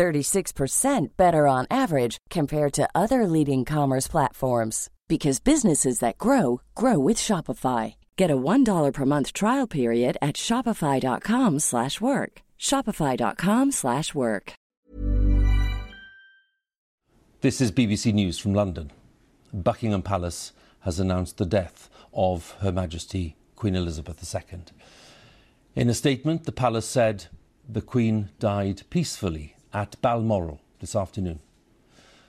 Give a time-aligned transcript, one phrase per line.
[0.00, 6.98] 36% better on average compared to other leading commerce platforms because businesses that grow grow
[6.98, 7.96] with Shopify.
[8.16, 12.32] Get a $1 per month trial period at shopify.com/work.
[12.58, 14.52] shopify.com/work.
[17.42, 18.90] This is BBC News from London.
[19.52, 20.52] Buckingham Palace
[20.86, 24.60] has announced the death of Her Majesty Queen Elizabeth II.
[25.74, 27.26] In a statement, the palace said
[27.68, 31.40] the Queen died peacefully at Balmoral this afternoon.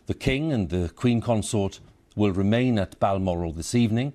[0.08, 1.80] The King and the Queen Consort
[2.16, 4.13] will remain at Balmoral this evening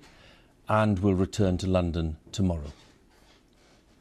[0.69, 2.71] and will return to London tomorrow.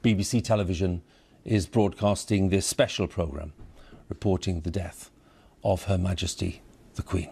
[0.03, 1.03] BBC Television
[1.45, 3.53] is broadcasting this special programme
[4.09, 5.11] reporting the death
[5.65, 6.63] of Her Majesty
[6.95, 7.31] the Queen.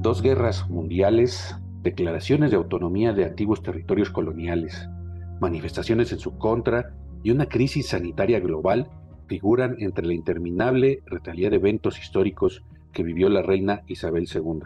[0.00, 4.88] Dos guerras mundiales, declaraciones de autonomía de antiguos territorios coloniales,
[5.40, 8.88] manifestaciones en su contra y una crisis sanitaria global
[9.26, 14.60] figuran entre la interminable retalia de eventos históricos que vivió la reina Isabel II.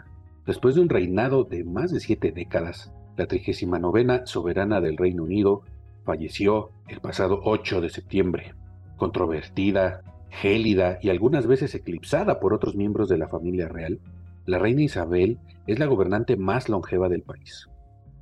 [0.45, 5.61] Después de un reinado de más de siete décadas, la 39 soberana del Reino Unido
[6.03, 8.55] falleció el pasado 8 de septiembre.
[8.97, 13.99] Controvertida, gélida y algunas veces eclipsada por otros miembros de la familia real,
[14.45, 17.69] la reina Isabel es la gobernante más longeva del país.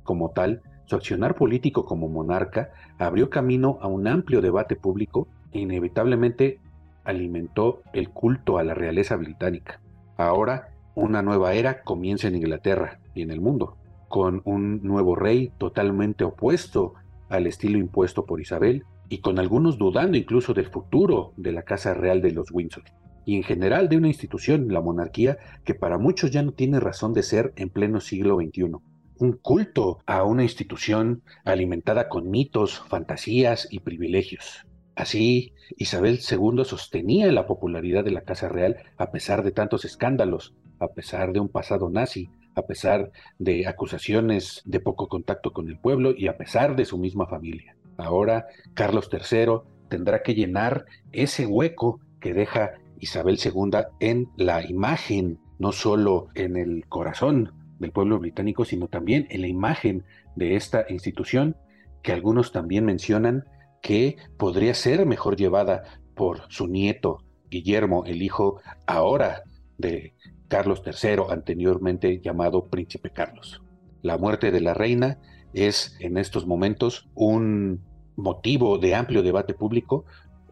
[0.04, 5.60] Como tal, su accionar político como monarca abrió camino a un amplio debate público e
[5.60, 6.60] inevitablemente
[7.02, 9.80] alimentó el culto a la realeza británica.
[10.18, 13.78] Ahora, una nueva era comienza en Inglaterra y en el mundo,
[14.10, 16.92] con un nuevo rey totalmente opuesto
[17.30, 21.94] al estilo impuesto por Isabel y con algunos dudando incluso del futuro de la Casa
[21.94, 22.84] Real de los Windsor
[23.24, 27.14] y en general de una institución, la monarquía, que para muchos ya no tiene razón
[27.14, 28.91] de ser en pleno siglo XXI.
[29.22, 34.66] Un culto a una institución alimentada con mitos, fantasías y privilegios.
[34.96, 40.56] Así, Isabel II sostenía la popularidad de la Casa Real a pesar de tantos escándalos,
[40.80, 45.78] a pesar de un pasado nazi, a pesar de acusaciones de poco contacto con el
[45.78, 47.76] pueblo y a pesar de su misma familia.
[47.98, 55.38] Ahora, Carlos III tendrá que llenar ese hueco que deja Isabel II en la imagen,
[55.60, 60.04] no solo en el corazón del pueblo británico, sino también en la imagen
[60.36, 61.56] de esta institución
[62.02, 63.44] que algunos también mencionan
[63.82, 65.82] que podría ser mejor llevada
[66.14, 67.18] por su nieto
[67.50, 69.42] Guillermo, el hijo ahora
[69.76, 70.14] de
[70.48, 73.62] Carlos III, anteriormente llamado Príncipe Carlos.
[74.00, 75.18] La muerte de la reina
[75.52, 77.80] es en estos momentos un
[78.16, 80.04] motivo de amplio debate público,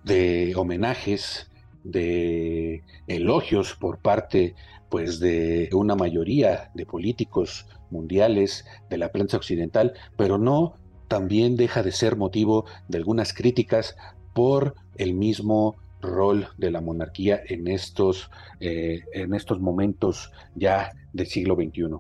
[0.04, 1.50] de homenajes,
[1.84, 4.54] de elogios por parte
[4.90, 10.74] pues de una mayoría de políticos mundiales de la prensa occidental, pero no
[11.08, 13.96] también deja de ser motivo de algunas críticas
[14.34, 18.30] por el mismo rol de la monarquía en estos,
[18.60, 21.96] eh, en estos momentos ya del siglo XXI.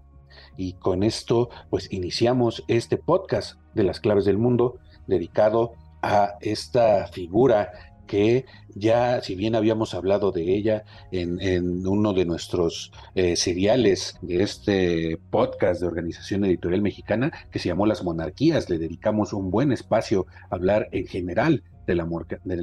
[0.56, 5.72] Y con esto, pues iniciamos este podcast de las claves del mundo dedicado
[6.02, 7.72] a esta figura
[8.10, 8.44] que
[8.74, 10.82] ya, si bien habíamos hablado de ella
[11.12, 17.68] en, uno de nuestros eh, seriales de este podcast de Organización Editorial Mexicana, que se
[17.68, 22.04] llamó Las Monarquías, le dedicamos un buen espacio a hablar en general de la,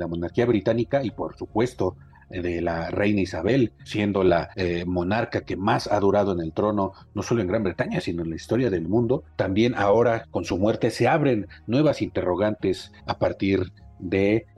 [0.08, 1.96] monarquía británica y por supuesto
[2.30, 6.92] de la reina Isabel, siendo la eh, monarca que más ha durado en el trono,
[7.14, 9.24] no solo en Gran Bretaña, sino en la historia del mundo.
[9.38, 13.87] También ahora, con su muerte, se abren nuevas interrogantes a partir de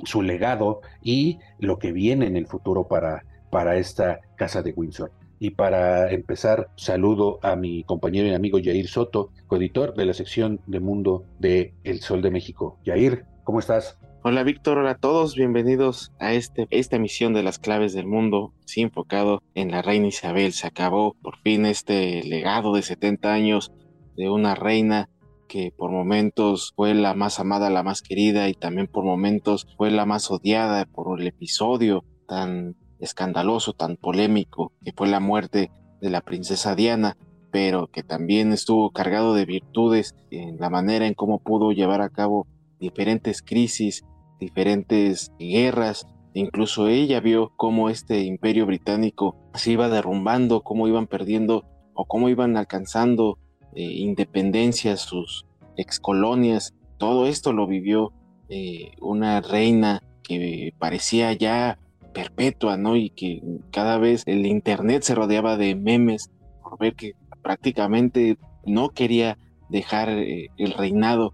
[0.03, 5.12] su legado y lo que viene en el futuro para, para esta casa de Windsor.
[5.39, 10.59] Y para empezar, saludo a mi compañero y amigo Yair Soto, coeditor de la sección
[10.68, 12.77] de Mundo de El Sol de México.
[12.83, 13.97] Yair, ¿cómo estás?
[14.21, 18.53] Hola Víctor, hola a todos, bienvenidos a este, esta emisión de las claves del mundo,
[18.65, 20.51] sí, enfocado en la reina Isabel.
[20.51, 23.71] Se acabó por fin este legado de 70 años
[24.18, 25.07] de una reina
[25.50, 29.92] que por momentos fue la más amada, la más querida y también por momentos fue
[29.92, 36.10] la más odiada por el episodio tan escandaloso, tan polémico que fue la muerte de
[36.10, 37.18] la princesa Diana,
[37.51, 42.10] pero que también estuvo cargado de virtudes en la manera en cómo pudo llevar a
[42.10, 42.48] cabo
[42.80, 44.06] diferentes crisis
[44.40, 46.07] diferentes guerras.
[46.34, 52.30] Incluso ella vio cómo este imperio británico se iba derrumbando, cómo iban perdiendo o cómo
[52.30, 53.38] iban alcanzando
[53.75, 55.45] eh, independencia sus
[55.77, 56.74] excolonias.
[56.98, 58.12] Todo esto lo vivió
[58.50, 61.80] eh, una reina que parecía ya
[62.13, 62.95] perpetua, ¿no?
[62.95, 66.30] Y que cada vez el internet se rodeaba de memes
[66.62, 69.38] por ver que prácticamente no quería
[69.69, 71.33] dejar eh, el reinado.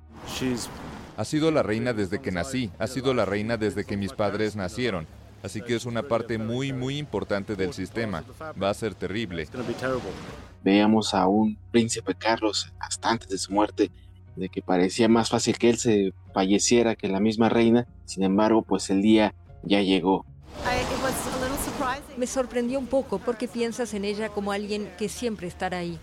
[1.17, 4.55] Ha sido la reina desde que nací, ha sido la reina desde que mis padres
[4.55, 5.07] nacieron.
[5.43, 8.23] Así que es una parte muy, muy importante del sistema.
[8.61, 9.47] Va a ser terrible.
[10.65, 13.91] Veamos a un príncipe Carlos hasta antes de su muerte,
[14.35, 17.87] de que parecía más fácil que él se falleciera que la misma reina.
[18.05, 20.25] Sin embargo, pues el día ya llegó.
[22.17, 25.99] Me sorprendió un poco porque piensas en ella como alguien que siempre estará ahí.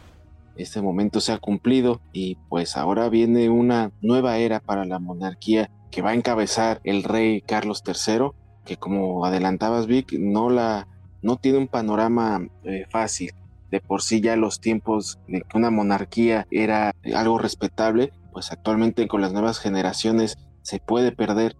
[0.54, 5.72] Este momento se ha cumplido y pues ahora viene una nueva era para la monarquía
[5.90, 8.28] que va a encabezar el rey Carlos III,
[8.64, 10.86] que como adelantabas Vic, no la
[11.20, 13.32] no tiene un panorama eh, fácil.
[13.72, 19.08] De por sí ya los tiempos de que una monarquía era algo respetable, pues actualmente
[19.08, 21.56] con las nuevas generaciones se puede perder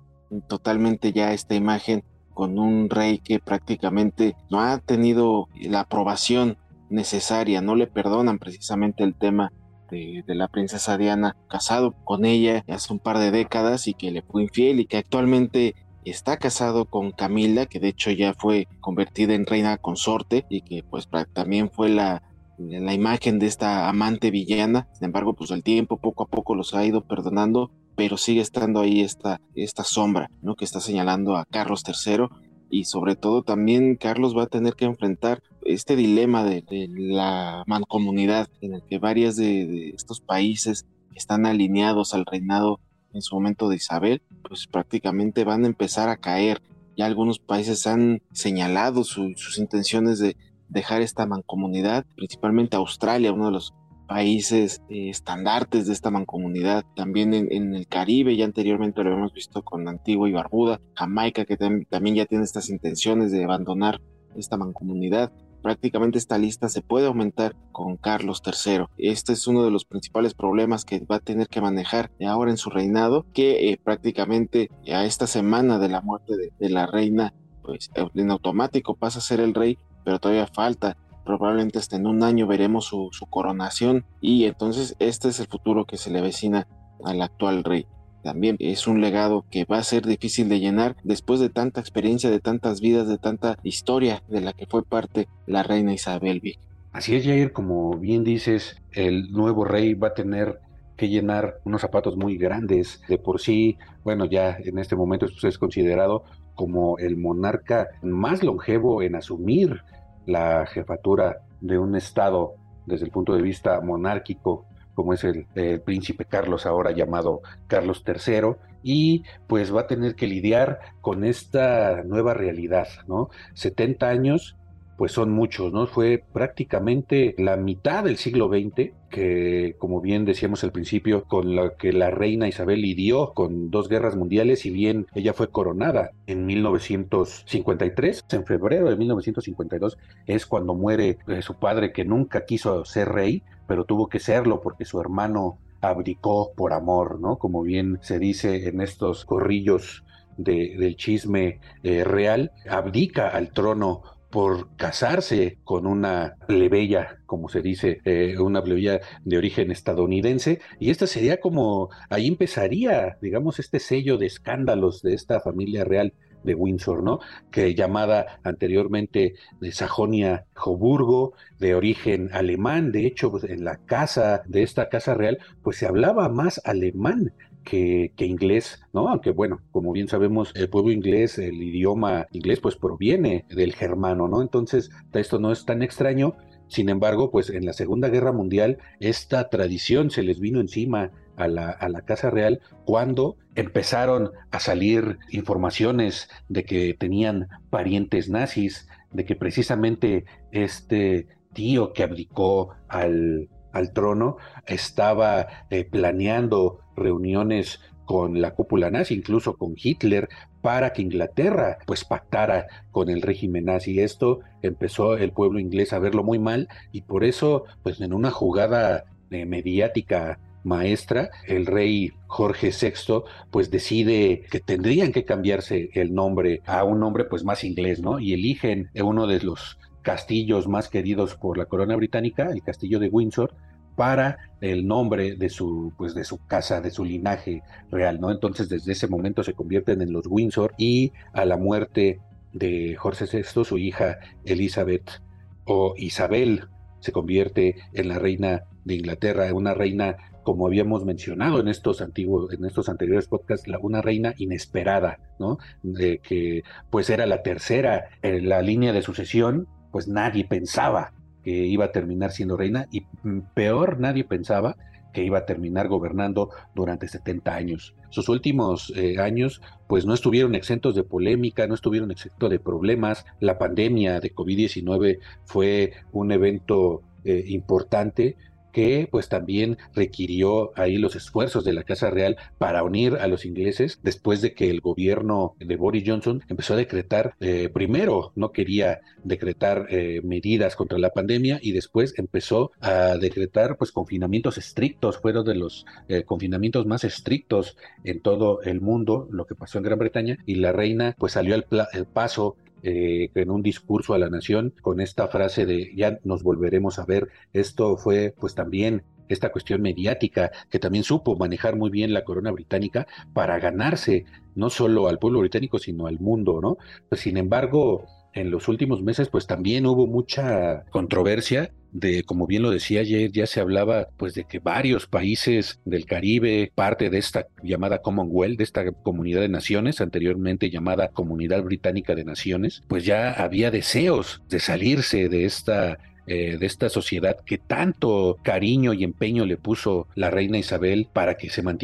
[0.47, 2.05] totalmente ya esta imagen
[2.35, 6.59] con un rey que prácticamente no ha tenido la aprobación
[6.91, 9.51] necesaria, no le perdonan precisamente el tema
[9.91, 14.23] de, la princesa Diana, casado con ella hace un par de décadas y que le
[14.23, 15.75] fue infiel y que actualmente
[16.11, 20.83] está casado con Camila, que de hecho ya fue convertida en reina consorte y que
[20.83, 22.23] pues también fue la,
[22.59, 24.89] la imagen de esta amante villana.
[24.95, 28.81] Sin embargo, pues el tiempo poco a poco los ha ido perdonando, pero sigue estando
[28.81, 30.57] ahí esta, esta sombra, ¿no?
[30.57, 32.27] Que está señalando a Carlos III
[32.73, 38.49] y sobre todo también Carlos va a tener que enfrentar este dilema de, la mancomunidad
[38.63, 42.81] en el que varias de, estos países están alineados al reinado
[43.13, 46.63] en su momento de Isabel, pues prácticamente van a empezar a caer.
[46.97, 50.37] Ya algunos países han señalado sus intenciones de
[50.69, 53.75] dejar esta mancomunidad, principalmente Australia, uno de los
[54.13, 59.63] países eh, estandartes de esta mancomunidad, también en, el Caribe, ya anteriormente lo hemos visto
[59.63, 64.01] con Antigua y Barbuda, Jamaica, que también ya tiene estas intenciones de abandonar
[64.37, 65.33] esta mancomunidad.
[65.63, 68.87] Prácticamente esta lista se puede aumentar con Carlos III.
[68.99, 72.57] Este es uno de los principales problemas que va a tener que manejar ahora en
[72.57, 77.33] su reinado, que eh, prácticamente a esta semana de la muerte de, la reina,
[77.63, 82.23] pues en automático pasa a ser el rey, pero todavía falta probablemente hasta en un
[82.23, 86.67] año veremos su, coronación y entonces este es el futuro que se le avecina
[87.05, 87.87] al actual rey.
[88.23, 92.31] También es un legado que va a ser difícil de llenar después de tanta experiencia,
[92.31, 96.59] de tantas vidas, de tanta historia de la que fue parte la reina Isabel Vic.
[96.93, 100.61] Así es, Jair, como bien dices, el nuevo rey va a tener
[100.97, 103.01] que llenar unos zapatos muy grandes.
[103.09, 109.03] De por sí, bueno, ya en este momento es considerado como el monarca más longevo
[109.03, 109.83] en asumir
[110.27, 112.55] la jefatura de un Estado
[112.87, 115.47] desde el punto de vista monárquico, como es el,
[115.85, 122.03] príncipe Carlos, ahora llamado Carlos III, y pues va a tener que lidiar con esta
[122.05, 123.31] nueva realidad, ¿no?
[123.55, 124.57] 70 años
[125.03, 125.89] pues son muchos, ¿no?
[125.89, 131.75] Fue prácticamente la mitad del siglo XX que, como bien decíamos al principio, con la
[131.75, 136.47] que la reina Isabel lidió con dos guerras mundiales, si bien ella fue coronada en
[136.47, 143.09] 1953, en febrero de 1952 es cuando muere eh, su padre que nunca quiso ser
[143.09, 147.39] rey, pero tuvo que serlo porque su hermano abdicó por amor, ¿no?
[147.39, 150.05] Como bien se dice en estos corrillos
[150.37, 158.01] del chisme eh, real, abdica al trono por casarse con una plebeya, como se dice,
[158.07, 164.17] eh, una plebeya de origen estadounidense, y esta sería como, ahí empezaría, digamos, este sello
[164.17, 167.21] de escándalos de esta familia real de Windsor, ¿no?
[167.51, 174.45] Que llamada anteriormente de Sajonia Coburgo, de origen alemán, de hecho, pues, en la casa
[174.47, 179.09] de esta casa real, pues se hablaba más alemán que, inglés, ¿no?
[179.09, 184.29] Aunque bueno, como bien sabemos, el pueblo inglés, el idioma inglés, pues proviene del germano,
[184.29, 184.43] ¿no?
[184.43, 186.35] Entonces, esto no es tan extraño.
[186.69, 191.49] Sin embargo, pues en la Segunda Guerra Mundial, esta tradición se les vino encima a
[191.49, 198.89] la, a la, Casa Real cuando empezaron a salir informaciones de que tenían parientes nazis,
[199.13, 208.41] de que precisamente este tío que abdicó al, al trono estaba eh, planeando reuniones con
[208.41, 210.29] la cúpula nazi, incluso con Hitler,
[210.61, 214.01] para que Inglaterra pues pactara con el régimen nazi.
[214.01, 218.31] Esto empezó el pueblo inglés a verlo muy mal y por eso pues en una
[218.31, 226.15] jugada eh, mediática maestra, el rey Jorge VI pues decide que tendrían que cambiarse el
[226.15, 228.21] nombre a un nombre pues más inglés, ¿no?
[228.21, 233.09] Y eligen uno de los castillos más queridos por la corona británica, el castillo de
[233.09, 233.55] Windsor,
[233.97, 238.31] para el nombre de su pues de su casa, de su linaje real, ¿no?
[238.31, 242.21] Entonces desde ese momento se convierten en los Windsor y a la muerte
[242.53, 245.23] de Jorge VI, su hija Elizabeth
[245.65, 246.67] o Isabel
[247.01, 252.53] se convierte en la reina de Inglaterra, una reina como habíamos mencionado en estos antiguos,
[252.53, 255.59] en estos anteriores podcasts, la, una reina inesperada, ¿no?
[255.83, 261.51] De que pues era la tercera en la línea de sucesión, pues nadie pensaba que
[261.51, 264.77] iba a terminar siendo reina y mm, peor nadie pensaba
[265.13, 267.95] que iba a terminar gobernando durante 70 años.
[268.11, 273.27] Sus últimos eh, años pues no estuvieron exentos de polémica, no estuvieron exentos de problemas.
[273.41, 278.37] La pandemia de COVID-19 fue un evento eh, importante,
[278.73, 283.45] que pues también requirió ahí los esfuerzos de la Casa Real para unir a los
[283.45, 288.53] ingleses después de que el gobierno de Boris Johnson empezó a decretar, eh, primero no
[288.53, 295.19] quería decretar eh, medidas contra la pandemia y después empezó a decretar pues confinamientos estrictos,
[295.19, 299.85] fueron de los eh, confinamientos más estrictos en todo el mundo, lo que pasó en
[299.85, 304.19] Gran Bretaña y la reina pues salió al, al paso eh, en un discurso a
[304.19, 307.29] la nación con esta frase de ya nos volveremos a ver.
[307.53, 312.51] Esto fue pues también esta cuestión mediática que también supo manejar muy bien la corona
[312.51, 314.25] británica para ganarse
[314.55, 316.77] no solo al pueblo británico sino al mundo, ¿no?
[317.09, 322.63] Pues, sin embargo, en los últimos meses pues también hubo mucha controversia de, como bien
[322.63, 327.19] lo decía ayer, ya se hablaba pues de que varios países del Caribe, parte de
[327.19, 333.05] esta llamada Commonwealth, de esta comunidad de naciones, anteriormente llamada Comunidad Británica de Naciones, pues
[333.05, 339.05] ya había deseos de salirse de esta eh, de esta sociedad que tanto cariño y
[339.05, 341.83] empeño le puso la reina Isabel para que se mantuviera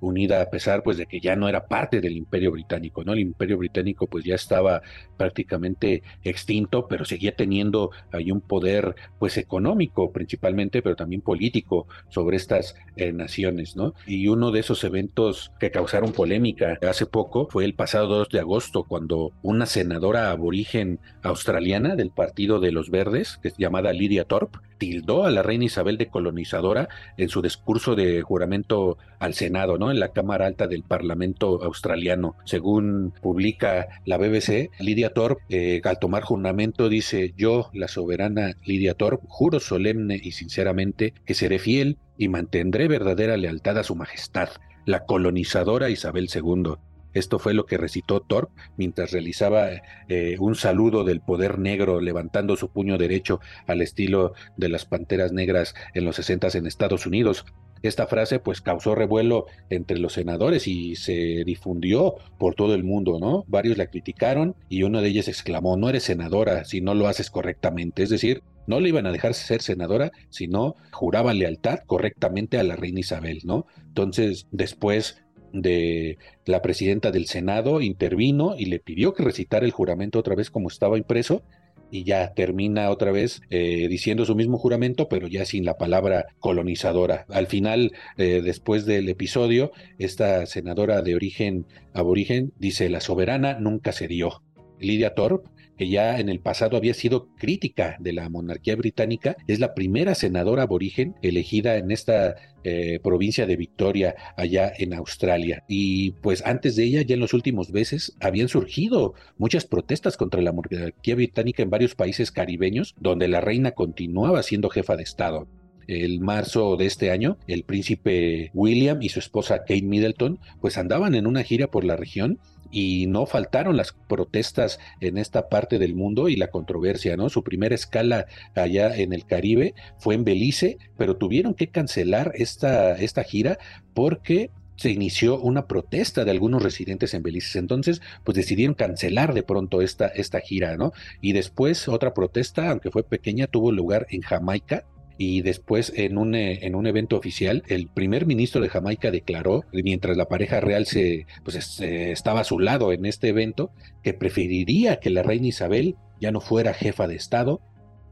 [0.00, 3.12] unida a pesar pues de que ya no era parte del imperio británico, ¿no?
[3.12, 4.82] El imperio británico pues ya estaba
[5.16, 12.36] prácticamente extinto, pero seguía teniendo ahí un poder pues económico principalmente, pero también político sobre
[12.36, 13.94] estas eh, naciones, ¿no?
[14.06, 18.40] Y uno de esos eventos que causaron polémica hace poco fue el pasado 2 de
[18.40, 24.24] agosto cuando una senadora aborigen australiana del Partido de los Verdes, que se llama Lydia
[24.24, 29.78] Thorpe, tildó a la reina Isabel de colonizadora en su discurso de juramento al Senado,
[29.78, 29.90] ¿no?
[29.90, 32.34] En la Cámara Alta del Parlamento australiano.
[32.44, 38.94] Según publica la BBC, Lydia Thorpe, eh, al tomar juramento, dice: Yo, la soberana Lydia
[38.94, 44.48] Thorpe, juro solemne y sinceramente que seré fiel y mantendré verdadera lealtad a su majestad,
[44.86, 46.76] la colonizadora Isabel II
[47.14, 49.68] esto fue lo que recitó Thorpe mientras realizaba
[50.08, 55.32] eh, un saludo del poder negro levantando su puño derecho al estilo de las panteras
[55.32, 57.44] negras en los 60 en Estados Unidos.
[57.82, 63.18] Esta frase pues causó revuelo entre los senadores y se difundió por todo el mundo,
[63.18, 63.44] ¿no?
[63.48, 67.30] Varios la criticaron y uno de ellos exclamó, no eres senadora si no lo haces
[67.30, 68.02] correctamente.
[68.02, 72.62] Es decir, no le iban a dejar ser senadora si no juraba lealtad correctamente a
[72.62, 73.66] la reina Isabel, ¿no?
[73.78, 80.18] Entonces, después de la presidenta del Senado intervino y le pidió que recitara el juramento
[80.18, 81.42] otra vez como estaba impreso
[81.90, 86.26] y ya termina otra vez eh, diciendo su mismo juramento, pero ya sin la palabra
[86.38, 87.26] colonizadora.
[87.28, 93.92] Al final, eh, después del episodio, esta senadora de origen aborigen dice, la soberana nunca
[93.92, 94.42] se dio.
[94.78, 95.50] Lidia Thorpe
[95.80, 100.14] que ya en el pasado había sido crítica de la monarquía británica, es la primera
[100.14, 105.64] senadora aborigen elegida en esta eh, provincia de Victoria, allá en Australia.
[105.68, 110.42] Y pues antes de ella, ya en los últimos meses, habían surgido muchas protestas contra
[110.42, 115.48] la monarquía británica en varios países caribeños, donde la reina continuaba siendo jefa de Estado
[115.86, 121.16] el marzo de este año, el príncipe William y su esposa Kate Middleton, pues andaban
[121.16, 122.38] en una gira por la región
[122.70, 127.28] y no faltaron las protestas en esta parte del mundo y la controversia, ¿no?
[127.28, 132.96] Su primera escala allá en el Caribe fue en Belice, pero tuvieron que cancelar esta,
[132.96, 133.58] esta gira
[133.94, 134.50] porque
[134.80, 137.58] se inició una protesta de algunos residentes en Belice.
[137.58, 140.92] Entonces, pues decidieron cancelar de pronto esta, esta gira, ¿no?
[141.20, 144.86] Y después otra protesta, aunque fue pequeña, tuvo lugar en Jamaica,
[145.22, 149.66] y después en un, eh, en un evento oficial el primer ministro de Jamaica declaró,
[149.70, 153.70] mientras la pareja real se, pues, eh, estaba a su lado en este evento,
[154.02, 157.60] que preferiría que la reina Isabel ya no fuera jefa de Estado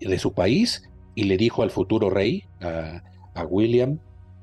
[0.03, 0.83] de su país
[1.15, 3.03] y le dijo al futuro rey, a,
[3.35, 4.01] a William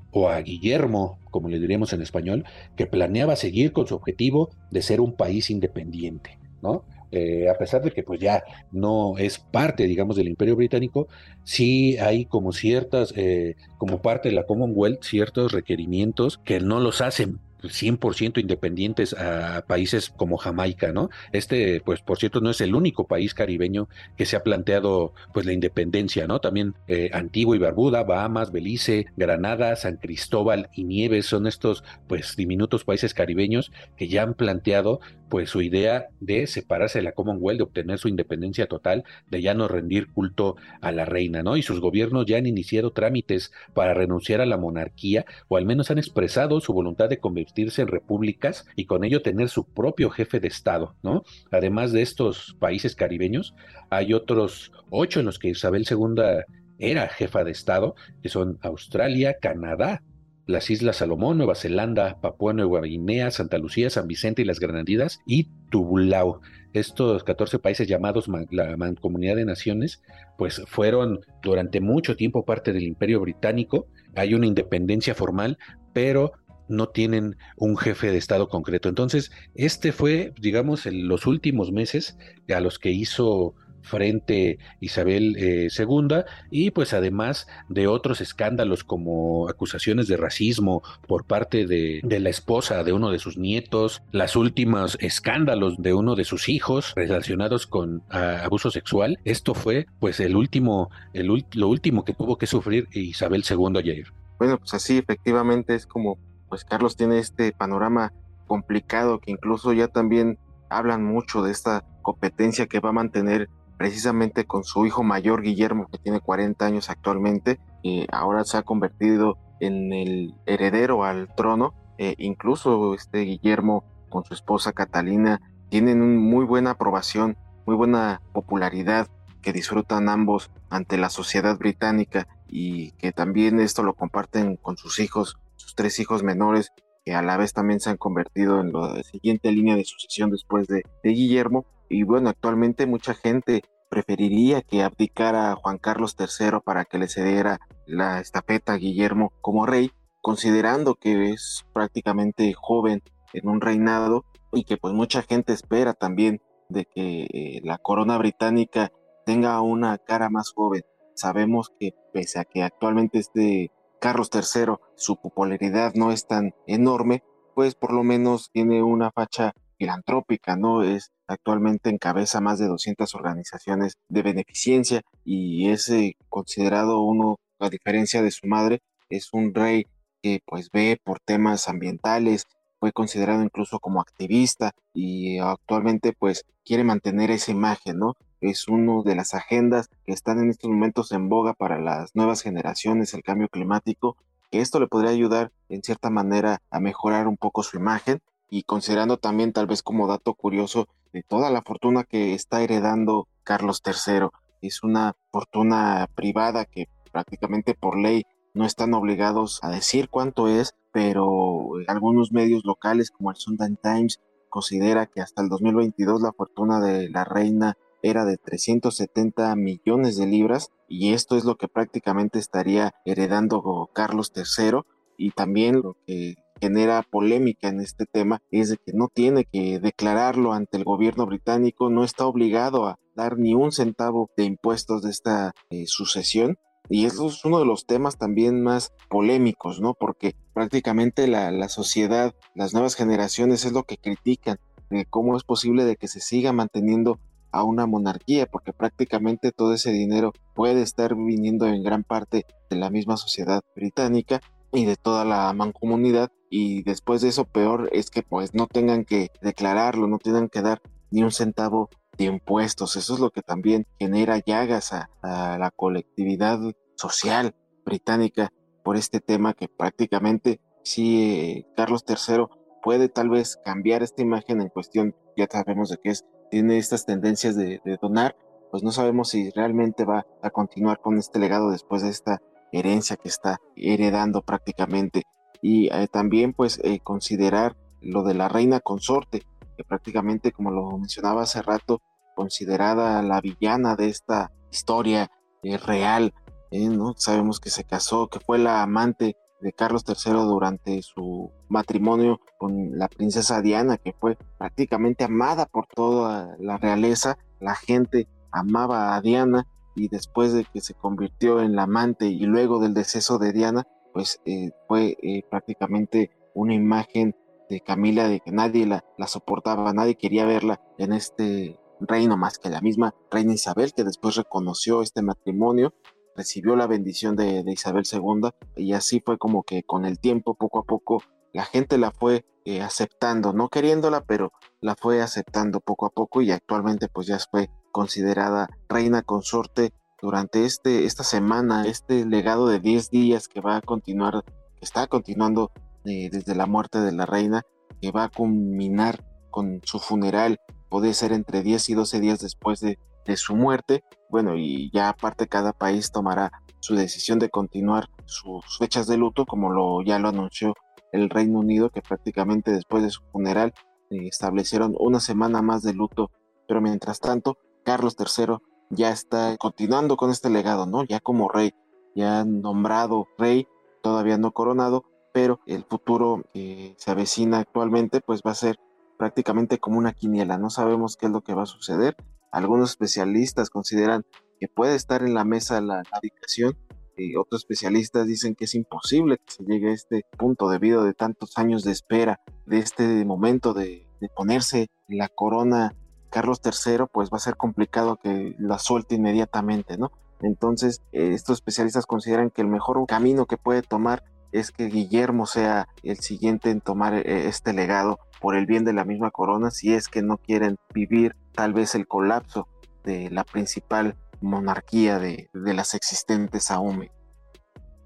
[0.09, 2.45] o a Guillermo, como le diríamos en español,
[2.75, 6.83] que planeaba seguir con su objetivo de ser un país independiente, ¿no?
[7.17, 11.07] Eh, a pesar de que pues ya no es parte, digamos, del Imperio Británico,
[11.43, 17.01] sí hay como ciertas, eh, como parte de la Commonwealth, ciertos requerimientos que no los
[17.01, 21.09] hacen 100% independientes a países como Jamaica, ¿no?
[21.31, 25.45] Este, pues por cierto, no es el único país caribeño que se ha planteado pues
[25.45, 26.39] la independencia, ¿no?
[26.39, 32.35] También eh, Antigua y Barbuda, Bahamas, Belice, Granada, San Cristóbal y Nieves son estos pues
[32.35, 37.57] diminutos países caribeños que ya han planteado pues su idea de separarse de la Commonwealth,
[37.57, 41.57] de obtener su independencia total, de ya no rendir culto a la reina, ¿no?
[41.57, 45.91] Y sus gobiernos ya han iniciado trámites para renunciar a la monarquía o al menos
[45.91, 50.39] han expresado su voluntad de convertirse en repúblicas y con ello tener su propio jefe
[50.39, 51.23] de Estado, ¿no?
[51.51, 53.55] Además de estos países caribeños,
[53.89, 56.43] hay otros ocho en los que Isabel II
[56.79, 60.01] era jefa de Estado, que son Australia, Canadá,
[60.47, 65.19] las Islas Salomón, Nueva Zelanda, Papua Nueva Guinea, Santa Lucía, San Vicente y las Granadinas
[65.25, 66.41] y Tubulao.
[66.73, 70.03] Estos 14 países llamados la Mancomunidad de Naciones,
[70.37, 73.87] pues fueron durante mucho tiempo parte del Imperio Británico.
[74.15, 75.57] Hay una independencia formal,
[75.93, 76.33] pero
[76.67, 78.89] no tienen un jefe de Estado concreto.
[78.89, 82.17] Entonces, este fue, digamos, en los últimos meses
[82.53, 89.47] a los que hizo frente Isabel II eh, y pues además de otros escándalos como
[89.49, 94.97] acusaciones de racismo por parte de, la esposa de uno de sus nietos, las últimas
[94.99, 99.19] escándalos de uno de sus hijos relacionados con abuso sexual.
[99.25, 104.07] Esto fue pues el último, el, lo último que tuvo que sufrir Isabel II ayer.
[104.37, 106.17] Bueno, pues así efectivamente es como
[106.49, 108.13] pues Carlos tiene este panorama
[108.47, 110.37] complicado que incluso ya también
[110.69, 115.87] hablan mucho de esta competencia que va a mantener precisamente con su hijo mayor Guillermo,
[115.91, 121.73] que tiene 40 años actualmente, y ahora se ha convertido en el heredero al trono.
[121.97, 128.21] E incluso este Guillermo con su esposa Catalina tienen una muy buena aprobación, muy buena
[128.33, 129.07] popularidad
[129.41, 134.99] que disfrutan ambos ante la sociedad británica y que también esto lo comparten con sus
[134.99, 136.71] hijos, sus tres hijos menores,
[137.05, 140.67] que a la vez también se han convertido en la siguiente línea de sucesión después
[140.67, 146.85] de, de Guillermo y bueno, actualmente mucha gente preferiría que abdicara Juan Carlos III para
[146.85, 153.47] que le cediera la estafeta a Guillermo como rey, considerando que es prácticamente joven en
[153.47, 158.91] un reinado y que pues mucha gente espera también de que eh, la corona británica
[159.25, 160.83] tenga una cara más joven.
[161.13, 167.23] Sabemos que pese a que actualmente este Carlos III su popularidad no es tan enorme,
[167.53, 170.83] pues por lo menos tiene una facha filantrópica, ¿no?
[170.83, 177.69] Es actualmente encabeza más de 200 organizaciones de beneficencia y es eh, considerado uno, a
[177.69, 179.85] diferencia de su madre, es un rey
[180.21, 182.47] que pues ve por temas ambientales,
[182.79, 188.13] fue considerado incluso como activista y actualmente pues quiere mantener esa imagen, ¿no?
[188.41, 192.41] Es uno de las agendas que están en estos momentos en boga para las nuevas
[192.41, 194.17] generaciones, el cambio climático,
[194.51, 198.21] que esto le podría ayudar en cierta manera a mejorar un poco su imagen
[198.55, 203.27] y considerando también tal vez como dato curioso de toda la fortuna que está heredando
[203.43, 204.29] Carlos III.
[204.61, 210.73] Es una fortuna privada que prácticamente por ley no están obligados a decir cuánto es,
[210.93, 216.79] pero algunos medios locales como el Sunday Times considera que hasta el 2022 la fortuna
[216.79, 222.39] de la reina era de 370 millones de libras y esto es lo que prácticamente
[222.39, 224.79] estaría heredando Carlos III
[225.17, 229.79] y también lo que genera polémica en este tema es de que no tiene que
[229.79, 235.01] declararlo ante el gobierno británico, no está obligado a dar ni un centavo de impuestos
[235.01, 236.57] de esta eh, sucesión.
[236.87, 239.95] Y eso es uno de los temas también más polémicos, ¿no?
[239.95, 244.59] Porque prácticamente la, la sociedad, las nuevas generaciones es lo que critican,
[244.91, 247.19] de cómo es posible de que se siga manteniendo
[247.51, 252.75] a una monarquía, porque prácticamente todo ese dinero puede estar viniendo en gran parte de
[252.75, 254.41] la misma sociedad británica
[254.75, 259.05] y de toda la mancomunidad y después de eso peor es que pues no tengan
[259.05, 262.95] que declararlo, no tengan que dar ni un centavo de impuestos.
[262.95, 266.59] Eso es lo que también genera llagas a, la colectividad
[266.95, 268.51] social británica
[268.83, 272.45] por este tema que prácticamente si Carlos III
[272.83, 277.05] puede tal vez cambiar esta imagen en cuestión, ya sabemos de qué es, tiene estas
[277.05, 278.35] tendencias de donar,
[278.71, 283.15] pues no sabemos si realmente va a continuar con este legado después de esta herencia
[283.15, 285.23] que está heredando prácticamente.
[285.61, 289.43] Y eh, también pues eh, considerar lo de la reina consorte,
[289.77, 292.01] que prácticamente como lo mencionaba hace rato,
[292.35, 295.31] considerada la villana de esta historia
[295.63, 296.33] eh, real.
[296.71, 297.13] ¿no?
[297.15, 302.97] Sabemos que se casó, que fue la amante de Carlos III durante su matrimonio con
[302.97, 307.37] la princesa Diana, que fue prácticamente amada por toda la realeza.
[307.59, 312.41] La gente amaba a Diana y después de que se convirtió en la amante y
[312.41, 317.35] luego del deceso de Diana, pues eh, fue eh, prácticamente una imagen
[317.69, 322.69] de Camila de que nadie la, soportaba, nadie quería verla en este reino más que
[322.69, 325.93] la misma reina Isabel, que después reconoció este matrimonio
[326.35, 330.79] recibió la bendición de, Isabel II y así fue como que con el tiempo, poco
[330.79, 336.05] a poco, la gente la fue eh, aceptando, no queriéndola, pero la fue aceptando poco
[336.05, 342.25] a poco y actualmente pues ya fue considerada reina consorte durante este, esta semana, este
[342.25, 345.71] legado de 10 días que va a continuar, que está continuando
[346.03, 347.61] eh, desde la muerte de la reina,
[348.01, 352.81] que va a culminar con su funeral, puede ser entre 10 y 12 días después
[352.81, 354.03] de, de su muerte.
[354.29, 359.45] Bueno, y ya aparte cada país tomará su decisión de continuar sus fechas de luto,
[359.45, 360.73] como lo, ya lo anunció
[361.13, 363.73] el Reino Unido, que prácticamente después de su funeral
[364.09, 366.29] eh, establecieron una semana más de luto.
[366.67, 368.57] Pero mientras tanto, Carlos III
[368.89, 371.03] ya está continuando con este legado, ¿no?
[371.03, 371.73] Ya como rey,
[372.15, 373.67] ya nombrado rey,
[374.01, 378.77] todavía no coronado, pero el futuro que se avecina actualmente, pues va a ser
[379.17, 380.57] prácticamente como una quiniela.
[380.57, 382.15] No sabemos qué es lo que va a suceder,
[382.55, 384.25] algunos especialistas consideran
[384.61, 386.77] que puede estar en la mesa la abdicación.
[387.17, 391.13] Y otros especialistas dicen que es imposible que se llegue a este punto debido de
[391.13, 395.93] tantos años de espera, de este momento de, ponerse la corona
[396.35, 400.11] Carlos III, pues va a ser complicado que la suelte inmediatamente, ¿no?
[400.41, 404.21] Entonces, eh, estos especialistas consideran que el mejor camino que puede tomar
[404.51, 408.91] es que Guillermo sea el siguiente en tomar eh, este legado por el bien de
[408.91, 412.67] la misma corona, si es que no quieren vivir tal vez el colapso
[413.05, 417.07] de la principal monarquía de, las existentes aún.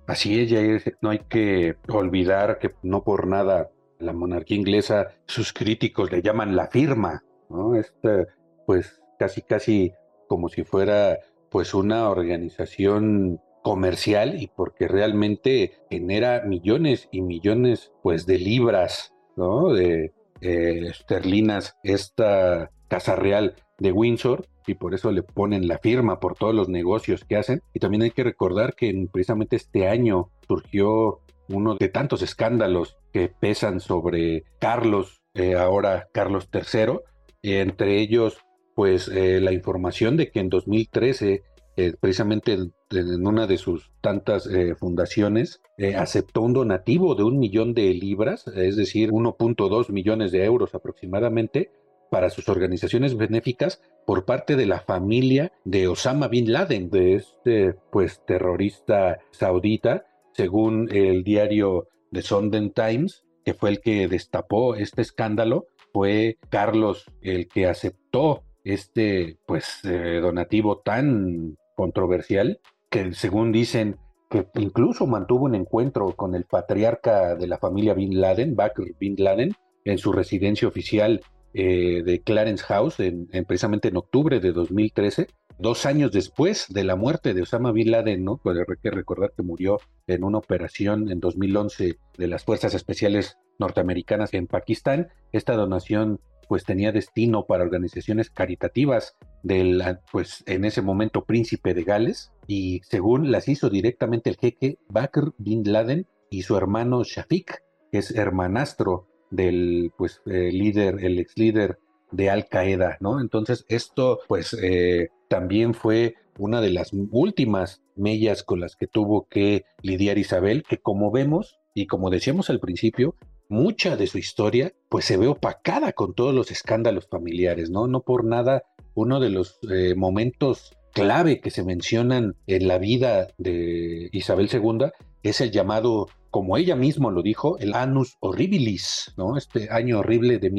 [0.06, 5.52] Así es, Jair, no hay que olvidar que no por nada la monarquía inglesa, sus
[5.52, 7.76] críticos le llaman la firma, ¿no?
[7.76, 8.28] Este,
[8.66, 9.94] pues casi, casi
[10.28, 18.26] como si fuera pues una organización comercial y porque realmente genera millones y millones pues
[18.26, 19.74] de libras, ¿no?
[19.74, 26.20] De eh, esterlinas esta Casa Real de Windsor y por eso le ponen la firma
[26.20, 27.62] por todos los negocios que hacen.
[27.74, 33.30] Y también hay que recordar que precisamente este año surgió uno de tantos escándalos que
[33.30, 37.00] pesan sobre Carlos, eh, ahora Carlos III,
[37.44, 38.38] entre ellos
[38.76, 41.44] pues eh, la información de que en 2013
[41.76, 42.54] eh, precisamente
[42.92, 45.62] en, una de sus tantas fundaciones,
[45.96, 51.72] aceptó un donativo de un millón de libras, es decir, 1.2 millones de euros aproximadamente,
[52.10, 57.76] para sus organizaciones benéficas por parte de la familia de Osama bin Laden, de este
[57.92, 65.02] pues terrorista saudita, según el diario The Sunday Times, que fue el que destapó este
[65.02, 73.98] escándalo, fue Carlos el que aceptó este pues eh, donativo tan controversial que según dicen
[74.30, 79.16] que incluso mantuvo un encuentro con el patriarca de la familia Bin Laden, Bakr Bin
[79.18, 79.54] Laden,
[79.86, 81.22] en su residencia oficial
[81.54, 85.28] eh, de Clarence House, en, precisamente en octubre de 2013,
[85.60, 88.38] dos años después de la muerte de Osama Bin Laden, ¿no?
[88.38, 93.38] Pues hay que recordar que murió en una operación en 2011 de las Fuerzas Especiales
[93.60, 95.10] Norteamericanas en Pakistán.
[95.32, 101.84] Esta donación pues tenía destino para organizaciones caritativas del, pues en ese momento príncipe de
[101.84, 107.62] Gales y según las hizo directamente el jeque Bakr bin Laden y su hermano Shafiq,
[107.92, 111.78] que es hermanastro del pues eh, líder, el ex líder
[112.12, 113.20] de Al Qaeda, ¿no?
[113.22, 119.28] Entonces esto pues eh, también fue una de las últimas mellas con las que tuvo
[119.28, 123.16] que lidiar Isabel, que como vemos y como decíamos al principio,
[123.50, 127.88] mucha de su historia pues se ve opacada con todos los escándalos familiares, ¿no?
[127.88, 128.64] No por nada
[128.96, 134.88] uno de los eh, momentos clave que se mencionan en la vida de Isabel II
[135.24, 139.38] es el llamado como ella misma lo dijo, el Annus Horribilis, ¿no?
[139.38, 140.52] Este año horrible de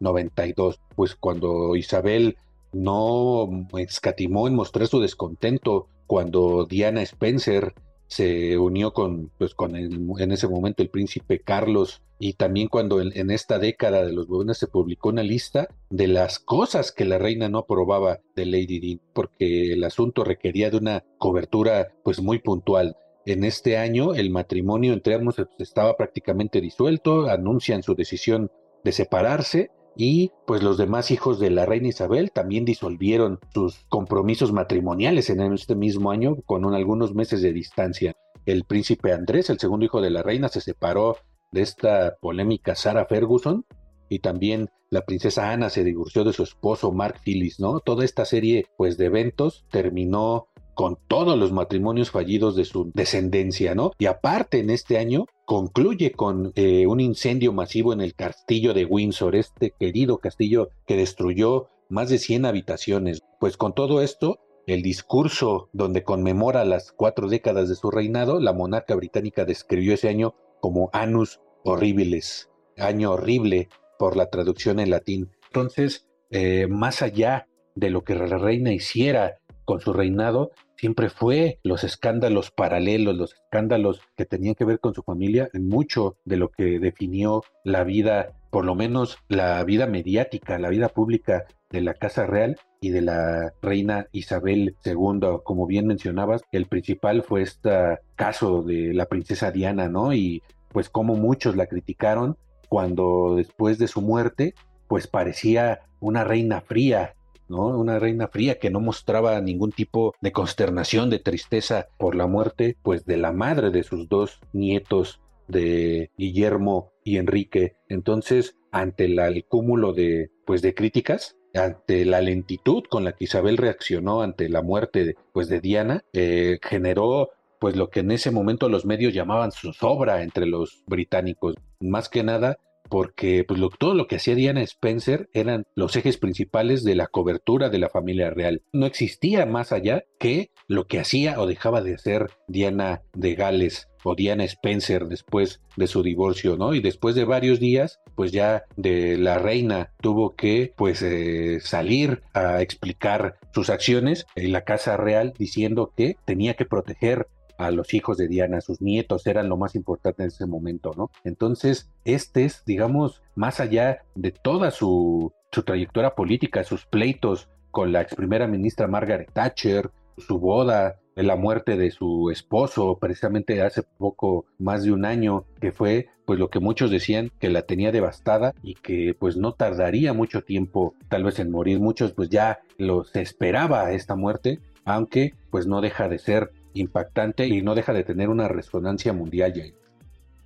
[0.00, 2.36] 1992, pues cuando Isabel
[2.72, 7.74] no escatimó en mostrar su descontento cuando Diana Spencer
[8.06, 13.30] se unió con, pues, con en ese momento el príncipe Carlos y también cuando en,
[13.30, 17.48] esta década de los 90 se publicó una lista de las cosas que la reina
[17.48, 22.96] no aprobaba de Lady Dean, porque el asunto requería de una cobertura pues muy puntual.
[23.26, 28.50] En este año el matrimonio entre ambos estaba prácticamente disuelto, anuncian su decisión
[28.82, 29.70] de separarse
[30.02, 35.42] y pues los demás hijos de la reina Isabel también disolvieron sus compromisos matrimoniales en
[35.52, 38.14] este mismo año con algunos meses de distancia.
[38.46, 41.18] el príncipe Andrés, el segundo hijo de la reina, se separó
[41.52, 43.66] de esta polémica Sarah Ferguson
[44.08, 47.80] y también la princesa Ana se divorció de su esposo Mark Phillips, ¿no?
[47.80, 50.48] Toda esta serie pues de eventos terminó
[50.80, 53.92] con todos los matrimonios fallidos de su descendencia, ¿no?
[53.98, 58.86] Y aparte en este año concluye con eh, un incendio masivo en el castillo de
[58.86, 63.20] Windsor, este querido castillo que destruyó más de 100 habitaciones.
[63.38, 68.54] Pues con todo esto, el discurso donde conmemora las cuatro décadas de su reinado, la
[68.54, 75.30] monarca británica describió ese año como Anus Horribiles, año horrible por la traducción en latín.
[75.48, 81.58] Entonces, eh, más allá de lo que la reina hiciera con su reinado, siempre fue
[81.62, 86.36] los escándalos paralelos, los escándalos que tenían que ver con su familia, en mucho de
[86.36, 91.80] lo que definió la vida, por lo menos la vida mediática, la vida pública de
[91.80, 95.40] la Casa Real y de la reina Isabel II.
[95.44, 100.12] Como bien mencionabas, el principal fue este caso de la princesa Diana, ¿no?
[100.12, 102.36] Y pues como muchos la criticaron
[102.68, 104.54] cuando después de su muerte,
[104.88, 107.14] pues parecía una reina fría,
[107.50, 112.76] Una reina fría que no mostraba ningún tipo de consternación, de tristeza por la muerte,
[112.82, 117.76] pues de la madre de sus dos nietos, de Guillermo y Enrique.
[117.88, 123.56] Entonces, ante el cúmulo de, pues, de críticas, ante la lentitud con la que Isabel
[123.56, 128.70] reaccionó ante la muerte pues, de Diana, eh, generó pues lo que en ese momento
[128.70, 131.56] los medios llamaban zozobra entre los británicos.
[131.78, 132.58] Más que nada
[132.90, 137.70] porque pues, todo lo que hacía Diana Spencer eran los ejes principales de la cobertura
[137.70, 138.62] de la familia real.
[138.72, 143.88] No existía más allá que lo que hacía o dejaba de hacer Diana de Gales
[144.02, 146.74] o Diana Spencer después de su divorcio, ¿no?
[146.74, 152.22] Y después de varios días, pues ya de la reina tuvo que pues eh, salir
[152.32, 157.28] a explicar sus acciones en la casa real diciendo que tenía que proteger
[157.60, 161.10] a los hijos de Diana, sus nietos eran lo más importante en ese momento, ¿no?
[161.24, 167.92] Entonces, este es, digamos, más allá de toda su, su trayectoria política, sus pleitos con
[167.92, 173.82] la ex primera ministra Margaret Thatcher, su boda, la muerte de su esposo, precisamente hace
[173.82, 177.92] poco, más de un año, que fue pues lo que muchos decían que la tenía
[177.92, 181.78] devastada y que pues no tardaría mucho tiempo tal vez en morir.
[181.78, 187.62] Muchos pues ya los esperaba esta muerte, aunque pues no deja de ser impactante y
[187.62, 189.74] no deja de tener una resonancia mundial.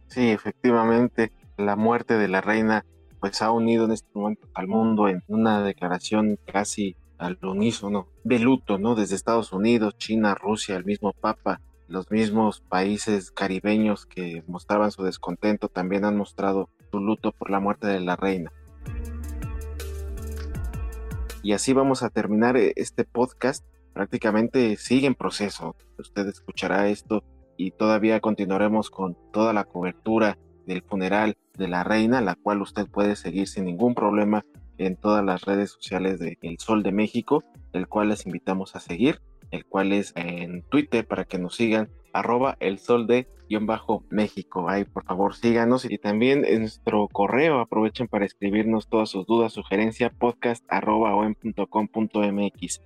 [0.08, 2.84] Sí, efectivamente, la muerte de la reina
[3.20, 8.38] pues ha unido en este momento al mundo en una declaración casi al unísono de
[8.38, 8.94] luto, ¿no?
[8.94, 15.02] Desde Estados Unidos, China, Rusia, el mismo Papa, los mismos países caribeños que mostraban su
[15.04, 18.52] descontento también han mostrado su luto por la muerte de la reina.
[21.42, 25.76] Y así vamos a terminar eh, este podcast prácticamente sigue en proceso.
[25.98, 27.22] Usted escuchará esto
[27.56, 32.86] y todavía continuaremos con toda la cobertura del funeral de la reina, la cual usted
[32.86, 34.44] puede seguir sin ningún problema
[34.76, 38.80] en todas las redes sociales de El Sol de México, el cual les invitamos a
[38.80, 39.20] seguir,
[39.52, 43.28] el cual es en Twitter para que nos sigan, arroba el sol de
[43.60, 44.68] bajo México.
[44.68, 49.52] Ahí por favor síganos y también en nuestro correo aprovechen para escribirnos todas sus dudas,
[49.52, 52.80] sugerencias, podcast arroba mx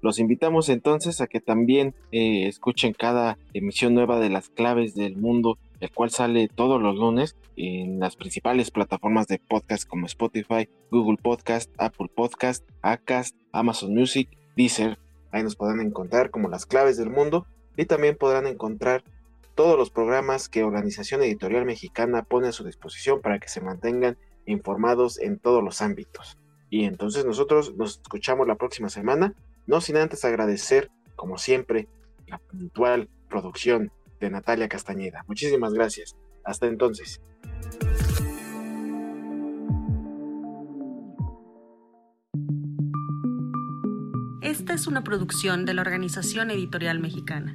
[0.00, 5.16] los invitamos entonces a que también eh, escuchen cada emisión nueva de las claves del
[5.16, 10.68] mundo, el cual sale todos los lunes en las principales plataformas de podcast como Spotify,
[10.90, 14.98] Google Podcast, Apple Podcast, Acast, Amazon Music, Deezer.
[15.32, 19.02] Ahí nos podrán encontrar como las claves del mundo y también podrán encontrar
[19.54, 24.16] todos los programas que Organización Editorial Mexicana pone a su disposición para que se mantengan
[24.46, 26.38] informados en todos los ámbitos.
[26.70, 29.34] Y entonces nosotros nos escuchamos la próxima semana
[29.68, 31.88] no sin antes agradecer, como siempre,
[32.26, 35.24] la puntual producción de Natalia Castañeda.
[35.28, 36.16] Muchísimas gracias.
[36.42, 37.20] Hasta entonces.
[44.40, 47.54] Esta es una producción de la Organización Editorial Mexicana.